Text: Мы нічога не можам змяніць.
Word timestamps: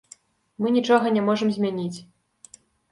Мы 0.63 0.71
нічога 0.77 1.13
не 1.19 1.25
можам 1.29 1.49
змяніць. 1.59 1.95